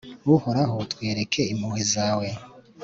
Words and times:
uhoraho, 0.33 0.77
twereke 0.91 1.41
impuhwe 1.53 1.81
zawe 1.93 2.27